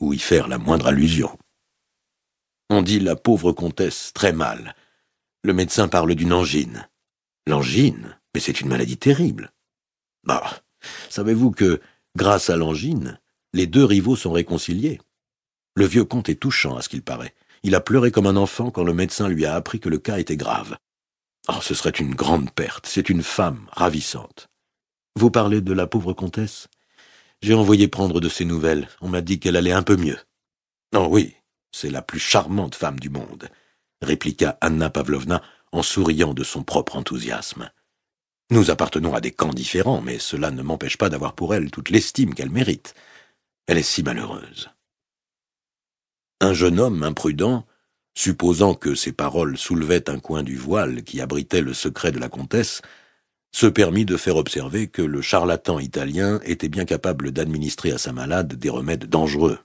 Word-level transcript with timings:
ou 0.00 0.12
y 0.12 0.18
faire 0.18 0.48
la 0.48 0.58
moindre 0.58 0.86
allusion. 0.86 1.38
On 2.70 2.82
dit 2.82 3.00
la 3.00 3.16
pauvre 3.16 3.52
comtesse 3.52 4.12
très 4.14 4.32
mal. 4.32 4.74
Le 5.42 5.52
médecin 5.52 5.88
parle 5.88 6.14
d'une 6.14 6.32
angine. 6.32 6.88
L'angine? 7.46 8.16
Mais 8.34 8.40
c'est 8.40 8.60
une 8.60 8.68
maladie 8.68 8.96
terrible. 8.96 9.52
Bah, 10.24 10.62
savez-vous 11.10 11.50
que, 11.50 11.80
grâce 12.16 12.48
à 12.48 12.56
l'angine, 12.56 13.20
les 13.52 13.66
deux 13.66 13.84
rivaux 13.84 14.16
sont 14.16 14.32
réconciliés? 14.32 15.00
Le 15.74 15.86
vieux 15.86 16.04
comte 16.04 16.28
est 16.28 16.40
touchant, 16.40 16.76
à 16.76 16.82
ce 16.82 16.88
qu'il 16.88 17.02
paraît. 17.02 17.34
Il 17.62 17.74
a 17.74 17.80
pleuré 17.80 18.10
comme 18.10 18.26
un 18.26 18.36
enfant 18.36 18.70
quand 18.70 18.84
le 18.84 18.94
médecin 18.94 19.28
lui 19.28 19.44
a 19.44 19.54
appris 19.54 19.80
que 19.80 19.88
le 19.88 19.98
cas 19.98 20.18
était 20.18 20.36
grave. 20.36 20.76
Oh, 21.48 21.60
ce 21.60 21.74
serait 21.74 21.90
une 21.90 22.14
grande 22.14 22.50
perte. 22.52 22.86
C'est 22.86 23.10
une 23.10 23.22
femme 23.22 23.68
ravissante. 23.72 24.48
Vous 25.16 25.30
parlez 25.30 25.60
de 25.60 25.72
la 25.72 25.86
pauvre 25.86 26.12
comtesse? 26.12 26.68
J'ai 27.42 27.54
envoyé 27.54 27.88
prendre 27.88 28.20
de 28.20 28.28
ses 28.28 28.44
nouvelles. 28.44 28.88
On 29.00 29.08
m'a 29.08 29.20
dit 29.20 29.40
qu'elle 29.40 29.56
allait 29.56 29.72
un 29.72 29.82
peu 29.82 29.96
mieux. 29.96 30.18
Oh 30.94 31.08
oui, 31.10 31.34
c'est 31.72 31.90
la 31.90 32.00
plus 32.00 32.20
charmante 32.20 32.76
femme 32.76 33.00
du 33.00 33.10
monde, 33.10 33.48
répliqua 34.00 34.58
Anna 34.60 34.90
Pavlovna 34.90 35.42
en 35.72 35.82
souriant 35.82 36.34
de 36.34 36.44
son 36.44 36.62
propre 36.62 36.96
enthousiasme. 36.96 37.70
Nous 38.50 38.70
appartenons 38.70 39.14
à 39.14 39.20
des 39.20 39.32
camps 39.32 39.54
différents, 39.54 40.02
mais 40.02 40.18
cela 40.18 40.50
ne 40.50 40.62
m'empêche 40.62 40.98
pas 40.98 41.08
d'avoir 41.08 41.34
pour 41.34 41.54
elle 41.54 41.70
toute 41.70 41.90
l'estime 41.90 42.34
qu'elle 42.34 42.50
mérite. 42.50 42.94
Elle 43.66 43.78
est 43.78 43.82
si 43.82 44.02
malheureuse. 44.02 44.70
Un 46.40 46.52
jeune 46.52 46.78
homme 46.78 47.02
imprudent, 47.02 47.66
supposant 48.14 48.74
que 48.74 48.94
ces 48.94 49.12
paroles 49.12 49.56
soulevaient 49.56 50.10
un 50.10 50.20
coin 50.20 50.42
du 50.42 50.56
voile 50.56 51.02
qui 51.02 51.20
abritait 51.20 51.62
le 51.62 51.72
secret 51.72 52.12
de 52.12 52.18
la 52.18 52.28
comtesse, 52.28 52.82
se 53.52 53.66
permit 53.66 54.04
de 54.04 54.16
faire 54.16 54.36
observer 54.36 54.88
que 54.88 55.02
le 55.02 55.20
charlatan 55.20 55.78
italien 55.78 56.40
était 56.44 56.68
bien 56.68 56.84
capable 56.84 57.30
d'administrer 57.30 57.92
à 57.92 57.98
sa 57.98 58.12
malade 58.12 58.54
des 58.54 58.70
remèdes 58.70 59.06
dangereux. 59.06 59.58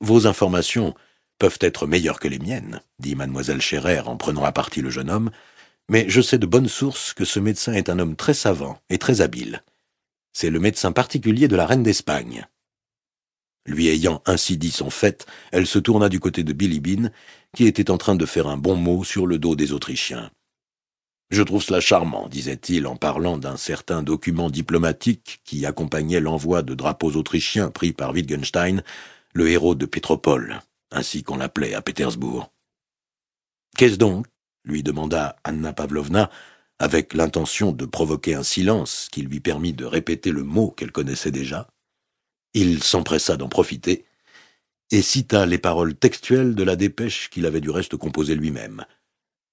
Vos 0.00 0.26
informations 0.26 0.94
peuvent 1.38 1.58
être 1.60 1.86
meilleures 1.86 2.20
que 2.20 2.28
les 2.28 2.38
miennes, 2.38 2.82
dit 2.98 3.14
mademoiselle 3.14 3.60
Scherer 3.60 4.00
en 4.00 4.16
prenant 4.16 4.44
à 4.44 4.52
partie 4.52 4.82
le 4.82 4.90
jeune 4.90 5.10
homme, 5.10 5.30
mais 5.88 6.08
je 6.08 6.20
sais 6.20 6.38
de 6.38 6.46
bonnes 6.46 6.68
sources 6.68 7.14
que 7.14 7.24
ce 7.24 7.40
médecin 7.40 7.72
est 7.72 7.88
un 7.88 7.98
homme 7.98 8.16
très 8.16 8.34
savant 8.34 8.78
et 8.90 8.98
très 8.98 9.20
habile. 9.20 9.62
C'est 10.32 10.50
le 10.50 10.60
médecin 10.60 10.92
particulier 10.92 11.48
de 11.48 11.56
la 11.56 11.66
reine 11.66 11.82
d'Espagne. 11.82 12.46
Lui 13.66 13.88
ayant 13.88 14.22
ainsi 14.26 14.56
dit 14.56 14.70
son 14.70 14.90
fait, 14.90 15.26
elle 15.52 15.66
se 15.66 15.78
tourna 15.78 16.08
du 16.08 16.20
côté 16.20 16.42
de 16.42 16.52
Bilibine, 16.52 17.12
qui 17.54 17.66
était 17.66 17.90
en 17.90 17.98
train 17.98 18.16
de 18.16 18.26
faire 18.26 18.48
un 18.48 18.56
bon 18.56 18.76
mot 18.76 19.04
sur 19.04 19.26
le 19.26 19.38
dos 19.38 19.56
des 19.56 19.72
Autrichiens. 19.72 20.30
Je 21.30 21.42
trouve 21.42 21.62
cela 21.62 21.80
charmant, 21.80 22.26
disait-il 22.28 22.86
en 22.86 22.96
parlant 22.96 23.36
d'un 23.36 23.58
certain 23.58 24.02
document 24.02 24.48
diplomatique 24.48 25.42
qui 25.44 25.66
accompagnait 25.66 26.20
l'envoi 26.20 26.62
de 26.62 26.74
drapeaux 26.74 27.12
autrichiens 27.12 27.70
pris 27.70 27.92
par 27.92 28.12
Wittgenstein, 28.12 28.82
le 29.34 29.50
héros 29.50 29.74
de 29.74 29.84
Pétropole, 29.84 30.62
ainsi 30.90 31.22
qu'on 31.22 31.36
l'appelait 31.36 31.74
à 31.74 31.82
Pétersbourg. 31.82 32.50
Qu'est-ce 33.76 33.96
donc 33.96 34.26
lui 34.64 34.82
demanda 34.82 35.36
Anna 35.44 35.72
Pavlovna, 35.74 36.30
avec 36.78 37.12
l'intention 37.12 37.72
de 37.72 37.84
provoquer 37.84 38.34
un 38.34 38.42
silence 38.42 39.08
qui 39.12 39.22
lui 39.22 39.40
permit 39.40 39.74
de 39.74 39.84
répéter 39.84 40.30
le 40.30 40.44
mot 40.44 40.70
qu'elle 40.70 40.92
connaissait 40.92 41.30
déjà? 41.30 41.68
Il 42.54 42.82
s'empressa 42.82 43.36
d'en 43.36 43.48
profiter, 43.48 44.06
et 44.90 45.02
cita 45.02 45.44
les 45.44 45.58
paroles 45.58 45.94
textuelles 45.94 46.54
de 46.54 46.62
la 46.62 46.76
dépêche 46.76 47.28
qu'il 47.28 47.44
avait 47.44 47.60
du 47.60 47.68
reste 47.68 47.96
composée 47.96 48.34
lui-même. 48.34 48.86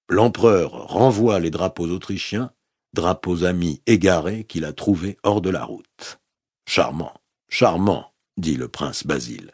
L'empereur 0.10 0.72
renvoie 0.72 1.40
les 1.40 1.50
drapeaux 1.50 1.88
autrichiens, 1.88 2.52
drapeaux 2.94 3.44
amis 3.44 3.82
égarés 3.88 4.44
qu'il 4.44 4.66
a 4.66 4.74
trouvés 4.74 5.18
hors 5.24 5.42
de 5.42 5.50
la 5.50 5.64
route. 5.64 6.20
Charmant, 6.68 7.14
charmant, 7.50 8.14
dit 8.38 8.56
le 8.56 8.68
prince 8.68 9.06
Basile. 9.06 9.54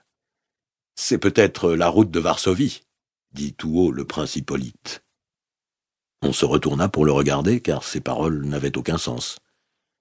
C'est 0.96 1.18
peut-être 1.18 1.72
la 1.72 1.88
route 1.88 2.12
de 2.12 2.20
Varsovie, 2.20 2.84
dit 3.32 3.54
tout 3.54 3.78
haut 3.78 3.92
le 3.92 4.06
prince 4.06 4.36
Hippolyte. 4.36 5.04
On 6.22 6.34
se 6.34 6.46
retourna 6.46 6.90
pour 6.90 7.06
le 7.06 7.12
regarder, 7.12 7.62
car 7.62 7.84
ses 7.84 8.02
paroles 8.02 8.46
n'avaient 8.46 8.78
aucun 8.78 8.98
sens. 8.98 9.40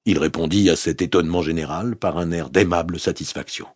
Il 0.04 0.19
répondit 0.19 0.69
à 0.69 0.76
cet 0.76 1.00
étonnement 1.00 1.42
général 1.42 1.97
par 1.97 2.19
un 2.19 2.32
air 2.32 2.50
d'aimable 2.50 2.98
satisfaction. 2.98 3.66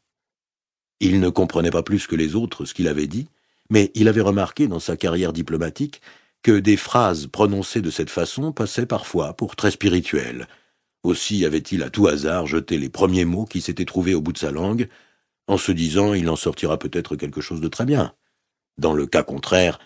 Il 1.00 1.20
ne 1.20 1.28
comprenait 1.28 1.70
pas 1.70 1.82
plus 1.82 2.06
que 2.06 2.16
les 2.16 2.34
autres 2.34 2.64
ce 2.64 2.74
qu'il 2.74 2.88
avait 2.88 3.06
dit, 3.06 3.28
mais 3.70 3.90
il 3.94 4.08
avait 4.08 4.20
remarqué 4.20 4.68
dans 4.68 4.80
sa 4.80 4.96
carrière 4.96 5.32
diplomatique 5.32 6.02
que 6.44 6.52
des 6.52 6.76
phrases 6.76 7.26
prononcées 7.26 7.80
de 7.80 7.90
cette 7.90 8.10
façon 8.10 8.52
passaient 8.52 8.86
parfois 8.86 9.32
pour 9.32 9.56
très 9.56 9.70
spirituelles. 9.70 10.46
Aussi 11.02 11.44
avait-il 11.46 11.82
à 11.82 11.88
tout 11.88 12.06
hasard 12.06 12.46
jeté 12.46 12.78
les 12.78 12.90
premiers 12.90 13.24
mots 13.24 13.46
qui 13.46 13.62
s'étaient 13.62 13.86
trouvés 13.86 14.14
au 14.14 14.20
bout 14.20 14.34
de 14.34 14.38
sa 14.38 14.50
langue, 14.50 14.88
en 15.48 15.56
se 15.56 15.72
disant 15.72 16.12
il 16.12 16.28
en 16.28 16.36
sortira 16.36 16.78
peut-être 16.78 17.16
quelque 17.16 17.40
chose 17.40 17.62
de 17.62 17.68
très 17.68 17.86
bien. 17.86 18.14
Dans 18.76 18.92
le 18.92 19.06
cas 19.06 19.22
contraire, 19.22 19.78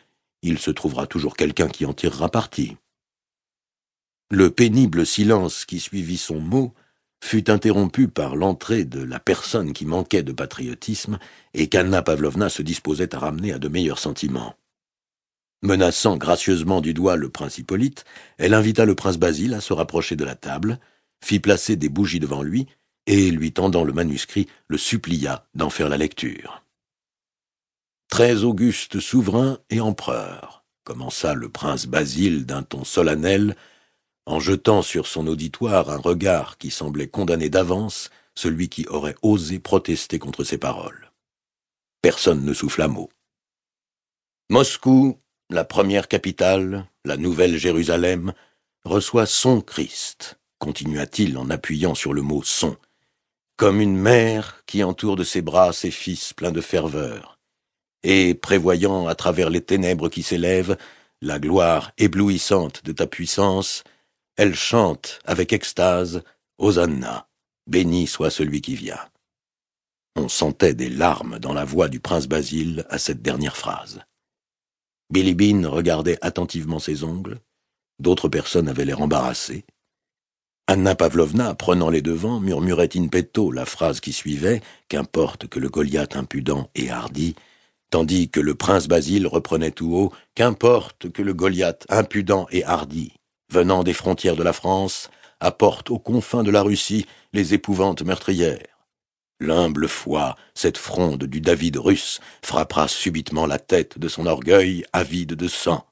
il 0.43 0.59
se 0.59 0.73
trouvera 0.73 1.07
toujours 1.07 1.37
quelqu'un 1.37 1.69
qui 1.69 1.87
en 1.87 1.95
tirera 1.95 2.29
parti. 2.29 2.77
Le 4.31 4.51
pénible 4.51 5.07
silence 5.07 5.65
qui 5.65 5.79
suivit 5.79 6.19
son 6.19 6.41
mot 6.41 6.75
fut 7.23 7.51
interrompu 7.51 8.09
par 8.09 8.35
l'entrée 8.35 8.85
de 8.85 9.01
la 9.01 9.21
personne 9.21 9.73
qui 9.73 9.87
manquait 9.87 10.25
de 10.25 10.33
patriotisme 10.33 11.21
et 11.55 11.69
qu'Anna 11.69 12.03
Pavlovna 12.03 12.49
se 12.49 12.63
disposait 12.63 13.15
à 13.15 13.21
ramener 13.21 13.53
à 13.53 13.61
de 13.61 13.69
meilleurs 13.69 14.01
sentiments. 14.01 14.57
Menaçant 15.63 16.17
gracieusement 16.17 16.81
du 16.81 16.95
doigt 16.95 17.17
le 17.17 17.31
prince 17.31 17.59
Hippolyte, 17.59 18.05
elle 18.37 18.55
invita 18.55 18.85
le 18.85 18.95
prince 18.95 19.19
Basile 19.19 19.55
à 19.55 19.61
se 19.61 19.73
rapprocher 19.73 20.15
de 20.15 20.25
la 20.25 20.37
table, 20.37 20.79
fit 21.25 21.41
placer 21.41 21.77
des 21.77 21.89
bougies 21.89 22.21
devant 22.21 22.43
lui, 22.43 22.67
et, 23.07 23.31
lui 23.31 23.53
tendant 23.53 23.85
le 23.85 23.93
manuscrit, 23.93 24.49
le 24.69 24.79
supplia 24.79 25.47
d'en 25.55 25.71
faire 25.71 25.89
la 25.89 25.97
lecture. 25.97 26.63
Très 28.09 28.45
auguste 28.45 29.01
souverain 29.01 29.59
et 29.71 29.81
empereur, 29.81 30.65
commença 30.85 31.35
le 31.35 31.49
prince 31.49 31.87
Basile 31.87 32.47
d'un 32.47 32.63
ton 32.63 32.85
solennel, 32.85 33.57
en 34.27 34.41
jetant 34.41 34.83
sur 34.83 35.07
son 35.07 35.27
auditoire 35.27 35.91
un 35.91 35.97
regard 35.97 36.59
qui 36.59 36.71
semblait 36.71 37.09
condamner 37.09 37.51
d'avance 37.51 38.11
celui 38.35 38.69
qui 38.69 38.87
aurait 38.87 39.17
osé 39.23 39.59
protester 39.59 40.19
contre 40.19 40.45
ses 40.45 40.59
paroles. 40.59 41.11
Personne 42.03 42.45
ne 42.45 42.55
souffla 42.55 42.87
mot. 42.87 43.11
Moscou, 44.51 45.19
la 45.51 45.65
première 45.65 46.09
capitale, 46.09 46.87
la 47.05 47.17
nouvelle 47.17 47.57
Jérusalem, 47.57 48.33
reçoit 48.85 49.27
son 49.27 49.61
Christ, 49.61 50.39
continua-t-il 50.59 51.39
en 51.39 51.51
appuyant 51.51 51.95
sur 51.95 52.13
le 52.13 52.23
mot 52.23 52.43
son, 52.43 52.77
comme 53.57 53.81
une 53.81 53.97
mère 53.97 54.63
qui 54.67 54.85
entoure 54.85 55.17
de 55.17 55.25
ses 55.25 55.43
bras 55.43 55.73
ses 55.73 55.91
fils 55.91 56.33
pleins 56.33 56.53
de 56.53 56.61
ferveur 56.61 57.39
et, 58.03 58.35
prévoyant 58.35 59.09
à 59.09 59.15
travers 59.15 59.51
les 59.51 59.61
ténèbres 59.61 60.09
qui 60.09 60.23
s'élèvent 60.23 60.77
la 61.21 61.39
gloire 61.39 61.93
éblouissante 61.99 62.85
de 62.85 62.93
ta 62.93 63.07
puissance, 63.07 63.83
elle 64.37 64.55
chante 64.55 65.19
avec 65.25 65.53
extase 65.53 66.23
Hosanna, 66.59 67.29
béni 67.67 68.07
soit 68.07 68.31
celui 68.31 68.61
qui 68.61 68.77
vient. 68.77 69.01
On 70.15 70.29
sentait 70.29 70.75
des 70.75 70.91
larmes 70.91 71.39
dans 71.39 71.53
la 71.53 71.65
voix 71.65 71.89
du 71.89 72.01
prince 72.01 72.29
Basile 72.29 72.87
à 72.89 72.99
cette 72.99 73.23
dernière 73.23 73.57
phrase. 73.57 74.01
Bilibine 75.11 75.67
regardait 75.67 76.19
attentivement 76.23 76.79
ses 76.79 77.05
ongles, 77.05 77.41
d'autres 77.99 78.29
personnes 78.29 78.69
avaient 78.69 78.85
l'air 78.85 79.01
embarrassées. 79.01 79.65
Anna 80.67 80.95
Pavlovna, 80.95 81.55
prenant 81.55 81.89
les 81.89 82.03
devants, 82.03 82.41
murmurait 82.41 82.91
in 82.97 83.09
petto 83.09 83.51
la 83.51 83.65
phrase 83.65 84.01
qui 84.01 84.13
suivait, 84.13 84.61
qu'importe 84.89 85.47
que 85.49 85.59
le 85.59 85.71
Goliath 85.71 86.17
impudent 86.17 86.69
et 86.75 86.91
hardi 86.91 87.35
tandis 87.91 88.29
que 88.29 88.41
le 88.41 88.55
prince 88.55 88.89
Basile 88.89 89.27
reprenait 89.27 89.71
tout 89.71 89.95
haut 89.95 90.13
Qu'importe 90.35 91.11
que 91.11 91.23
le 91.23 91.35
Goliath 91.35 91.87
impudent 91.89 92.47
et 92.51 92.65
hardi, 92.65 93.13
venant 93.51 93.83
des 93.83 93.93
frontières 93.93 94.37
de 94.37 94.43
la 94.43 94.53
France, 94.53 95.11
apporte 95.41 95.91
aux 95.91 95.99
confins 95.99 96.43
de 96.43 96.51
la 96.51 96.63
Russie 96.63 97.07
les 97.33 97.55
épouvantes 97.55 98.03
meurtrières. 98.03 98.78
L'humble 99.41 99.89
foi, 99.89 100.37
cette 100.55 100.79
fronde 100.79 101.25
du 101.25 101.41
David 101.41 101.77
russe, 101.77 102.21
frappera 102.43 102.89
subitement 102.89 103.47
la 103.47 103.59
tête 103.59 103.99
de 103.99 104.09
son 104.09 104.27
orgueil 104.27 104.85
avide 104.93 105.35
de 105.35 105.47
sang. 105.47 105.87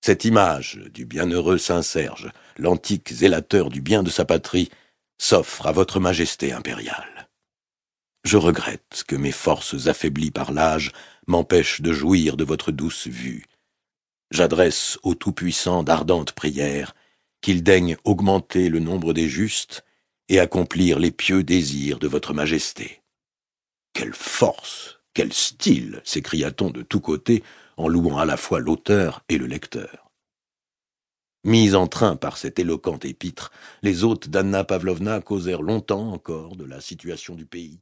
Cette 0.00 0.24
image 0.24 0.80
du 0.92 1.06
bienheureux 1.06 1.58
Saint-Serge, 1.58 2.30
l'antique 2.56 3.12
zélateur 3.12 3.68
du 3.68 3.80
bien 3.80 4.02
de 4.02 4.10
sa 4.10 4.24
patrie, 4.24 4.70
s'offre 5.18 5.66
à 5.66 5.72
votre 5.72 5.98
majesté 5.98 6.52
impériale. 6.52 7.28
Je 8.22 8.36
regrette 8.36 9.04
que 9.08 9.16
mes 9.16 9.32
forces 9.32 9.86
affaiblies 9.86 10.30
par 10.30 10.52
l'âge 10.52 10.92
m'empêchent 11.26 11.80
de 11.80 11.92
jouir 11.92 12.36
de 12.36 12.44
votre 12.44 12.70
douce 12.70 13.06
vue. 13.06 13.46
J'adresse 14.30 14.98
au 15.02 15.14
Tout-Puissant 15.14 15.82
d'ardentes 15.82 16.32
prières, 16.32 16.94
qu'il 17.40 17.62
daigne 17.62 17.96
augmenter 18.04 18.68
le 18.68 18.78
nombre 18.78 19.12
des 19.12 19.28
justes 19.28 19.84
et 20.28 20.38
accomplir 20.38 20.98
les 20.98 21.10
pieux 21.10 21.42
désirs 21.42 21.98
de 21.98 22.08
votre 22.08 22.32
majesté. 22.32 23.02
Quelle 23.92 24.14
force, 24.14 25.00
quel 25.12 25.32
style 25.32 26.00
s'écria-t-on 26.04 26.70
de 26.70 26.82
tous 26.82 27.00
côtés 27.00 27.42
en 27.76 27.88
louant 27.88 28.18
à 28.18 28.24
la 28.24 28.36
fois 28.36 28.60
l'auteur 28.60 29.24
et 29.28 29.38
le 29.38 29.46
lecteur. 29.46 30.10
Mis 31.44 31.74
en 31.74 31.86
train 31.86 32.16
par 32.16 32.38
cet 32.38 32.58
éloquent 32.58 32.98
épître, 33.02 33.52
les 33.82 34.02
hôtes 34.02 34.30
d'Anna 34.30 34.64
Pavlovna 34.64 35.20
causèrent 35.20 35.62
longtemps 35.62 36.12
encore 36.12 36.56
de 36.56 36.64
la 36.64 36.80
situation 36.80 37.34
du 37.34 37.44
pays, 37.44 37.80